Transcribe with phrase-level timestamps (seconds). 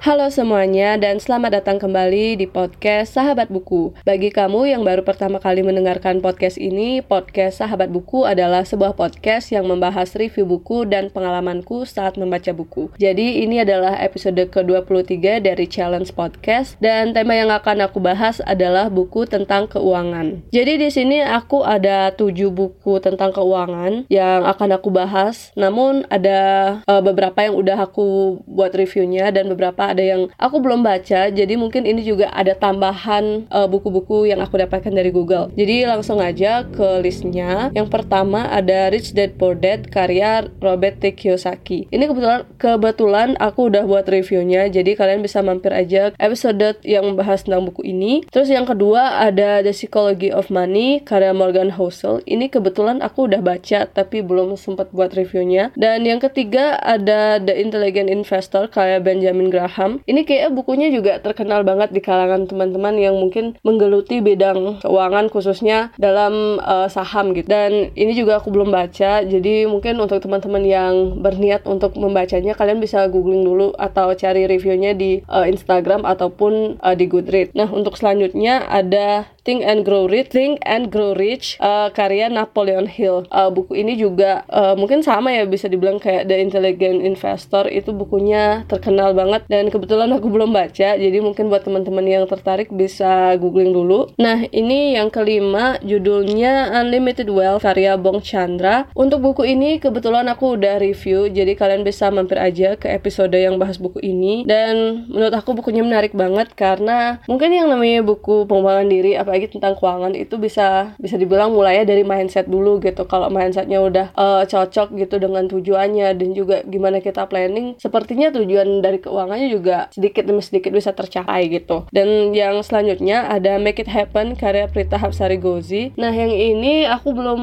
[0.00, 3.92] Halo semuanya dan selamat datang kembali di podcast Sahabat Buku.
[4.08, 9.52] Bagi kamu yang baru pertama kali mendengarkan podcast ini, podcast Sahabat Buku adalah sebuah podcast
[9.52, 12.88] yang membahas review buku dan pengalamanku saat membaca buku.
[12.96, 18.88] Jadi ini adalah episode ke-23 dari Challenge Podcast dan tema yang akan aku bahas adalah
[18.88, 20.48] buku tentang keuangan.
[20.48, 25.52] Jadi di sini aku ada 7 buku tentang keuangan yang akan aku bahas.
[25.60, 26.40] Namun ada
[26.88, 31.54] uh, beberapa yang udah aku buat reviewnya dan beberapa ada yang aku belum baca jadi
[31.58, 35.48] mungkin ini juga ada tambahan eh, buku-buku uh, yang aku dapatkan dari Google.
[35.56, 37.72] Jadi langsung aja ke listnya.
[37.72, 41.16] Yang pertama ada Rich Dad Poor Dad karya Robert T.
[41.16, 41.88] Kiyosaki.
[41.88, 47.42] Ini kebetulan kebetulan aku udah buat reviewnya jadi kalian bisa mampir aja episode yang membahas
[47.42, 48.22] tentang buku ini.
[48.28, 52.20] Terus yang kedua ada The Psychology of Money karya Morgan Housel.
[52.28, 55.72] Ini kebetulan aku udah baca tapi belum sempat buat reviewnya.
[55.74, 60.04] Dan yang ketiga ada The Intelligent Investor karya Benjamin Graham saham.
[60.04, 65.96] Ini kayak bukunya juga terkenal banget di kalangan teman-teman yang mungkin menggeluti bidang keuangan khususnya
[65.96, 67.48] dalam uh, saham gitu.
[67.48, 70.92] Dan ini juga aku belum baca, jadi mungkin untuk teman-teman yang
[71.24, 76.92] berniat untuk membacanya kalian bisa googling dulu atau cari reviewnya di uh, Instagram ataupun uh,
[76.92, 77.56] di Goodreads.
[77.56, 82.84] Nah, untuk selanjutnya ada Think and Grow Rich, Think and Grow Rich uh, karya Napoleon
[82.84, 83.24] Hill.
[83.32, 87.96] Uh, buku ini juga uh, mungkin sama ya bisa dibilang kayak The Intelligent Investor itu
[87.96, 93.34] bukunya terkenal banget dan kebetulan aku belum baca jadi mungkin buat teman-teman yang tertarik bisa
[93.40, 94.12] googling dulu.
[94.20, 98.92] Nah ini yang kelima judulnya Unlimited Wealth karya Bong Chandra.
[98.92, 103.56] Untuk buku ini kebetulan aku udah review jadi kalian bisa mampir aja ke episode yang
[103.56, 108.88] bahas buku ini dan menurut aku bukunya menarik banget karena mungkin yang namanya buku pengembangan
[108.90, 113.30] diri apa apalagi tentang keuangan itu bisa bisa dibilang mulainya dari mindset dulu gitu kalau
[113.30, 118.98] mindsetnya udah uh, cocok gitu dengan tujuannya dan juga gimana kita planning sepertinya tujuan dari
[118.98, 119.59] keuangannya juga
[119.92, 121.84] sedikit demi sedikit bisa tercapai gitu.
[121.92, 127.12] Dan yang selanjutnya ada Make It Happen karya Prita Hapsari Gozi nah yang ini aku
[127.12, 127.40] belum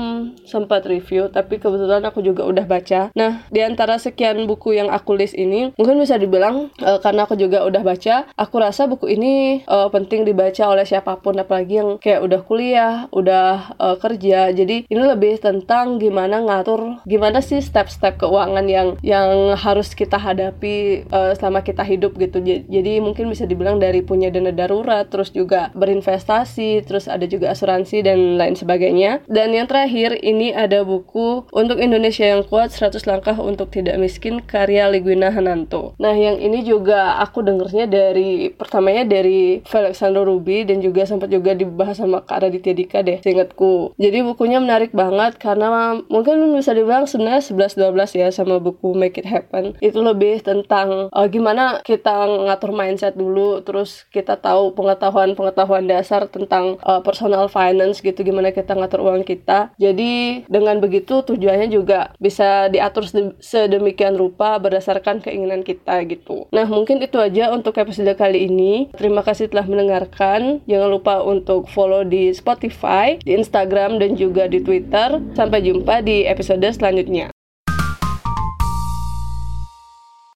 [0.48, 3.14] sempat review tapi kebetulan aku juga udah baca.
[3.14, 7.36] Nah di antara sekian buku yang aku list ini mungkin bisa dibilang uh, karena aku
[7.36, 12.00] juga udah baca aku rasa buku ini uh, penting dibaca oleh siapa pun apalagi yang
[12.00, 14.54] kayak udah kuliah, udah uh, kerja.
[14.54, 21.08] Jadi ini lebih tentang gimana ngatur gimana sih step-step keuangan yang yang harus kita hadapi
[21.12, 22.42] uh, selama kita hidup gitu.
[22.44, 28.04] Jadi mungkin bisa dibilang dari punya dana darurat, terus juga berinvestasi, terus ada juga asuransi
[28.04, 29.24] dan lain sebagainya.
[29.30, 34.42] Dan yang terakhir ini ada buku untuk Indonesia yang kuat 100 langkah untuk tidak miskin
[34.42, 35.94] karya Ligwina Hananto.
[36.02, 41.54] Nah, yang ini juga aku dengernya dari pertamanya dari Felixandro Ruby dan juga sempat juga
[41.54, 46.72] di dibahas sama Kak Raditya Dika deh seingatku jadi bukunya menarik banget karena mungkin bisa
[46.72, 51.97] dibilang sebenarnya 11-12 ya sama buku Make It Happen itu lebih tentang uh, gimana kita
[52.04, 58.74] ngatur mindset dulu terus kita tahu pengetahuan-pengetahuan dasar tentang uh, personal finance gitu gimana kita
[58.76, 63.06] ngatur uang kita jadi dengan begitu tujuannya juga bisa diatur
[63.42, 69.22] sedemikian rupa berdasarkan keinginan kita gitu nah mungkin itu aja untuk episode kali ini terima
[69.22, 75.22] kasih telah mendengarkan jangan lupa untuk follow di Spotify, di Instagram, dan juga di Twitter.
[75.38, 77.37] Sampai jumpa di episode selanjutnya.